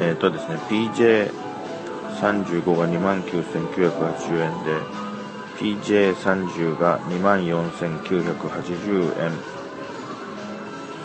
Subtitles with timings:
[0.00, 4.80] えっ、とですね、PJ35 が29,980円で、
[5.58, 9.32] PJ30 が24,980円。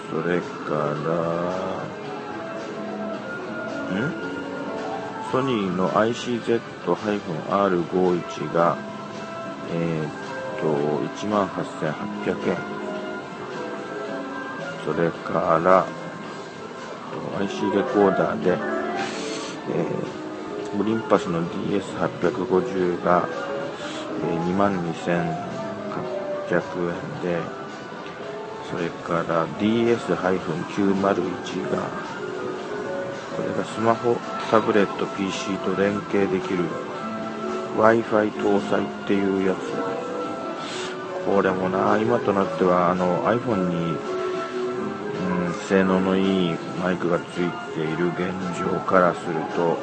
[0.10, 0.80] それから、
[4.00, 4.14] ん？
[5.32, 8.78] ソニーの ICZ-R51 が、
[9.72, 10.10] えっ、
[10.60, 10.66] と、
[11.28, 12.58] 18,800円。
[14.86, 15.86] それから、
[17.40, 23.28] IC レコーダーで、えー、オリンパスの DS850 が、
[24.24, 24.56] えー、
[26.50, 27.40] 22,800円で、
[28.70, 31.90] それから DS-901 が、
[33.36, 34.16] これがスマホ、
[34.50, 36.66] タブレット、PC と連携できる
[37.78, 39.60] Wi-Fi 搭載っていうやつ。
[41.26, 43.98] これもな、今となってはあの iPhone に、
[45.68, 48.20] 性能のいいマイクがついている現
[48.60, 49.78] 状からすると、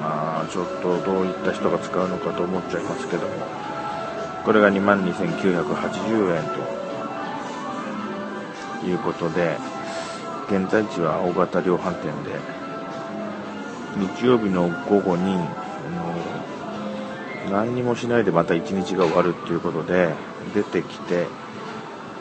[0.00, 3.34] まあ、ちょっとどういった人が使うのかと思っちゃいますけども、
[4.44, 6.44] これが2万2980円
[8.82, 9.56] ということで、
[10.48, 12.38] 現在地は大型量販店で、
[13.96, 15.38] 日曜日の午後に、あ
[17.50, 20.14] の何にもしないでまた一日が終わるっていうことで、
[20.54, 21.26] 出てきて、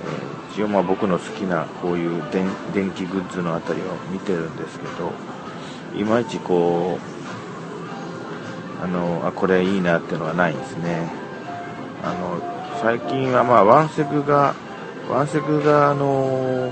[0.04, 2.50] えー一応まあ僕の好きなこういう電
[2.92, 5.12] 気グッズのあたりを見てるんですけど
[6.00, 6.98] いまいちこ
[8.82, 11.12] うあのあこれいいなっていうのはないんですね。
[12.02, 12.40] あの
[12.82, 14.56] 最近はまあワンセグが
[15.10, 16.72] ワンセグがあの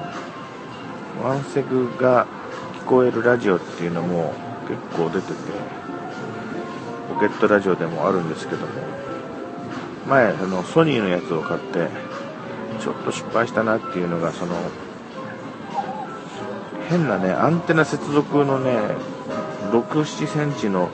[1.22, 2.26] ワンセグが
[2.80, 4.34] 聞こえるラジオっていうのも
[4.70, 5.34] 結構出てて
[7.14, 8.68] ポケットラジオでもあるんですけども
[10.08, 11.88] 前あのソニーのやつを買って
[12.80, 14.56] ちょっと失敗したなっていうのが、その、
[16.90, 18.72] 変なね、アンテナ接続のね、
[19.72, 20.90] 6、7センチの、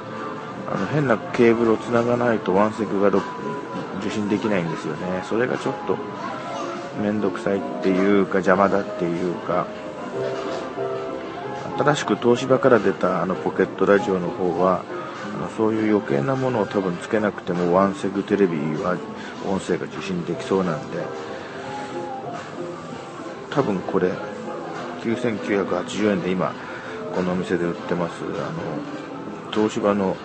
[0.71, 3.09] あの、変なケーブルをつながないとワンセグが
[3.99, 5.23] 受信できないんですよね。
[5.27, 5.97] それがちょっと、
[7.01, 9.67] めんどくさいっていうか、邪魔だっていうか、
[11.79, 14.83] 新しく東芝から出たあのポケットラジオの方は、
[15.35, 18.97] あのそういう余計なものを多分つけなくてもワンセグテレビは
[19.47, 20.97] 音声が受信できそうなんで、
[23.59, 24.09] 多分これ
[25.01, 26.53] 9980円で今
[27.13, 28.61] このお店で売ってますあの
[29.51, 30.15] 東芝の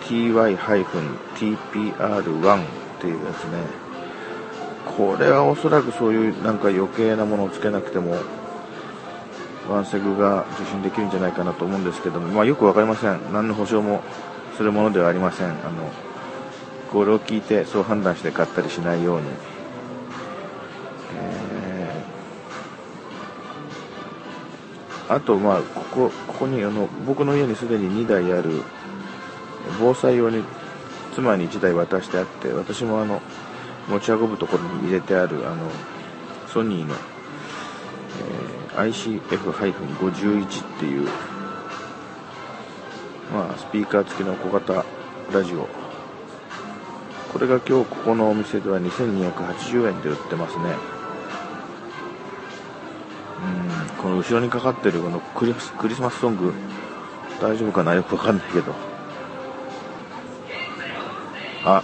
[0.00, 2.66] TY-TPR1 っ
[3.00, 3.58] ていうやつね。
[4.96, 8.16] これはおそらくそういうなんか余計なものをつけなくても
[9.68, 13.20] ワンセグが受信できるんじゃないかなと思うんですけども、まあ、よくわかりません。
[13.32, 14.02] 何の保証も
[14.56, 15.46] するものではありません。
[15.46, 15.92] あの
[16.90, 19.57] これを聞いてそう判断して買ったりしないように。
[25.08, 28.62] あと、まあ、ここ、ここに、あの、僕の家にすでに2台ある、
[29.80, 30.42] 防災用に
[31.14, 33.20] 妻に1台渡してあって、私もあの、
[33.88, 35.70] 持ち運ぶところに入れてある、あの、
[36.48, 41.08] ソニーの、えー ICF-51 っていう、
[43.32, 44.84] まあ、スピーカー付きの小型
[45.32, 45.68] ラジオ。
[47.32, 50.97] これが今日ここのお店では2280円で売ってますね。
[54.00, 56.52] この後ろにかかってるこのクリスクリスマスソング、
[57.40, 57.94] 大丈夫かな？
[57.96, 58.74] よくわかんないけど。
[61.64, 61.82] あ、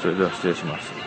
[0.00, 1.01] それでは失礼します。